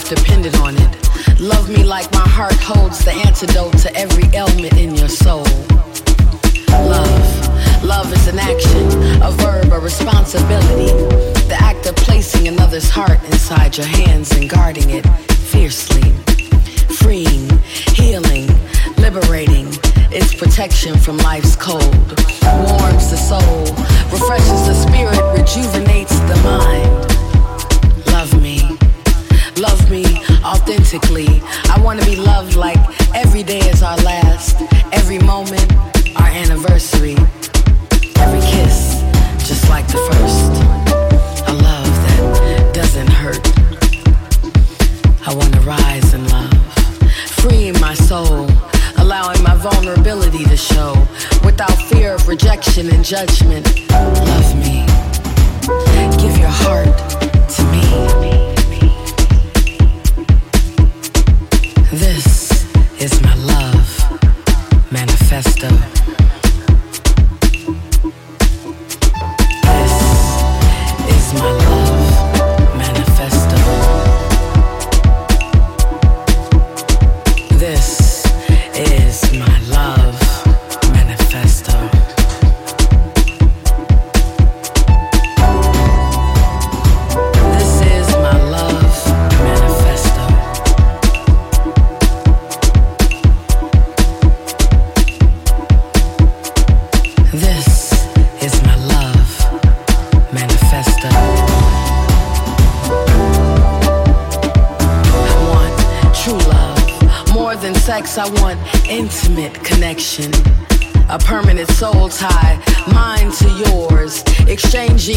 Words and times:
life 0.00 0.16
depended 0.16 0.54
on 0.56 0.74
it. 0.76 1.40
Love 1.40 1.68
me 1.68 1.84
like 1.84 2.10
my 2.12 2.28
heart 2.28 2.54
holds 2.54 3.04
the 3.04 3.12
antidote 3.12 3.76
to 3.78 3.94
every 3.96 4.24
ailment 4.36 4.72
in 4.74 4.94
your 4.94 5.08
soul. 5.08 5.44
Love. 6.68 7.84
Love 7.84 8.12
is 8.12 8.28
an 8.28 8.38
action, 8.38 8.86
a 9.22 9.30
verb, 9.30 9.72
a 9.72 9.78
responsibility. 9.78 10.92
The 11.48 11.56
act 11.58 11.86
of 11.86 11.96
placing 11.96 12.48
another's 12.48 12.88
heart 12.88 13.22
inside 13.24 13.76
your 13.76 13.86
hands 13.86 14.30
and 14.36 14.48
guarding 14.48 14.90
it 14.90 15.06
fiercely. 15.52 16.12
Freeing, 17.00 17.48
healing, 17.94 18.48
liberating. 18.98 19.68
It's 20.12 20.34
protection 20.34 20.98
from 20.98 21.16
life's 21.18 21.56
cold. 21.56 21.82
Warms 22.70 23.10
the 23.10 23.20
soul, 23.30 23.64
refreshes 24.12 24.62
the 24.68 24.74
spirit, 24.74 25.22
rejuvenates 25.38 26.18
the 26.30 26.36
mind. 26.44 28.06
Love 28.12 28.40
me. 28.40 28.89
Love 29.56 29.90
me 29.90 30.04
authentically. 30.44 31.42
I 31.68 31.80
want 31.82 32.00
to 32.00 32.06
be 32.06 32.16
loved 32.16 32.56
like 32.56 32.78
every 33.14 33.42
day 33.42 33.58
is 33.58 33.82
our 33.82 33.96
last, 33.98 34.60
every 34.92 35.18
moment 35.18 35.72
our 36.16 36.28
anniversary, 36.28 37.16
every 38.16 38.40
kiss 38.40 39.00
just 39.46 39.68
like 39.68 39.86
the 39.88 39.98
first. 40.10 40.52
A 41.48 41.52
love 41.52 41.92
that 42.06 42.70
doesn't 42.74 43.08
hurt. 43.08 43.46
I 45.26 45.34
want 45.34 45.52
to 45.54 45.60
rise 45.60 46.14
in 46.14 46.26
love, 46.28 46.52
freeing 47.40 47.78
my 47.80 47.94
soul, 47.94 48.48
allowing 48.98 49.42
my 49.42 49.56
vulnerability 49.56 50.44
to 50.44 50.56
show 50.56 50.94
without 51.44 51.76
fear 51.88 52.14
of 52.14 52.28
rejection 52.28 52.88
and 52.90 53.04
judgment. 53.04 53.66
Love 53.90 54.56
me. 54.56 54.86
Give 56.18 56.36
your 56.38 56.48
heart 56.48 56.88
to 57.50 57.62
me. 57.72 58.39
This 61.92 62.52
is 63.00 63.20
my 63.20 63.34
love 63.34 64.92
manifesto. 64.92 65.99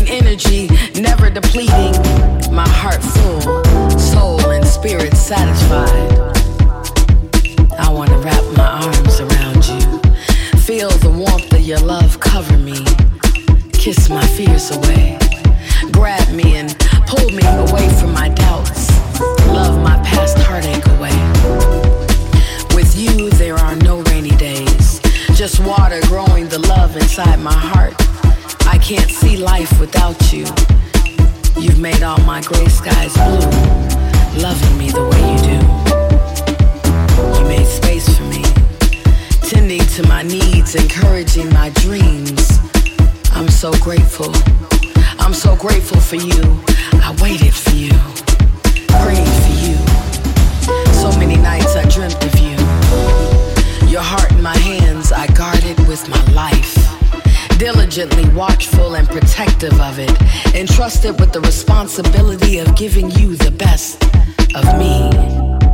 Energy, 0.08 0.70
never 1.00 1.30
depleting. 1.30 1.73
Grateful. 44.14 44.94
I'm 45.20 45.34
so 45.34 45.56
grateful 45.56 46.00
for 46.00 46.18
you. 46.18 46.42
I 47.02 47.16
waited 47.22 47.54
for 47.54 47.72
you, 47.72 47.94
prayed 49.02 49.28
for 49.44 49.56
you. 49.66 49.76
So 50.94 51.18
many 51.18 51.36
nights 51.36 51.76
I 51.76 51.84
dreamt 51.90 52.24
of 52.24 52.40
you. 52.40 52.58
Your 53.88 54.02
heart 54.02 54.32
in 54.32 54.42
my 54.42 54.58
hands, 54.58 55.12
I 55.12 55.28
guarded 55.28 55.80
with 55.88 56.08
my 56.10 56.24
life. 56.32 56.78
Diligently 57.58 58.28
watchful 58.36 58.96
and 58.96 59.08
protective 59.08 59.80
of 59.80 59.98
it, 59.98 60.12
entrusted 60.56 61.20
with 61.20 61.32
the 61.32 61.42
responsibility 61.42 62.60
of 62.60 62.76
giving 62.76 63.10
you 63.12 63.36
the 63.36 63.52
best 63.52 64.04
of 64.56 64.66
me. 64.78 65.10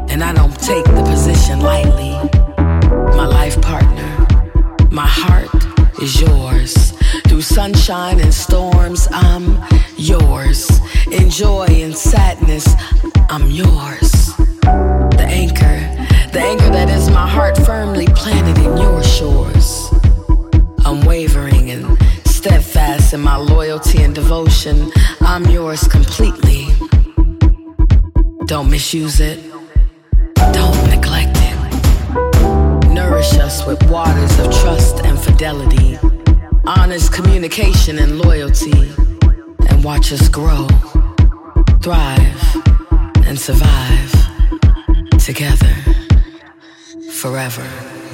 And 0.09 0.23
I 0.23 0.33
don't 0.33 0.57
take 0.59 0.85
the 0.85 1.03
position 1.03 1.59
lightly. 1.59 2.11
My 3.17 3.25
life 3.25 3.61
partner, 3.61 4.27
my 4.91 5.07
heart 5.07 5.49
is 6.01 6.21
yours. 6.21 6.98
Through 7.39 7.55
sunshine 7.55 8.19
and 8.19 8.33
storms, 8.33 9.07
I'm 9.11 9.63
yours. 9.95 10.69
In 11.09 11.29
joy 11.29 11.67
and 11.69 11.95
sadness, 11.95 12.67
I'm 13.29 13.49
yours. 13.49 14.11
The 14.61 15.25
anchor, 15.25 15.79
the 16.33 16.41
anchor 16.41 16.69
that 16.69 16.89
is 16.89 17.09
my 17.09 17.25
heart 17.25 17.57
firmly 17.59 18.07
planted 18.07 18.57
in 18.57 18.75
your 18.75 19.01
shores. 19.01 19.89
Unwavering 20.85 21.71
and 21.71 21.97
steadfast 22.25 23.13
in 23.13 23.21
my 23.21 23.37
loyalty 23.37 24.03
and 24.03 24.13
devotion, 24.13 24.91
I'm 25.21 25.45
yours 25.45 25.87
completely. 25.87 26.67
Don't 28.47 28.69
misuse 28.69 29.21
it. 29.21 29.39
Don't 30.51 30.89
neglect 30.89 31.37
it. 31.39 32.89
Nourish 32.89 33.35
us 33.35 33.65
with 33.65 33.81
waters 33.89 34.37
of 34.39 34.51
trust 34.59 35.05
and 35.05 35.17
fidelity, 35.17 35.97
honest 36.77 37.11
communication 37.11 37.97
and 37.97 38.19
loyalty, 38.19 38.93
and 39.69 39.83
watch 39.83 40.13
us 40.13 40.29
grow, 40.29 40.67
thrive, 41.81 42.55
and 43.25 43.39
survive 43.39 44.11
together 45.17 45.73
forever. 47.11 48.08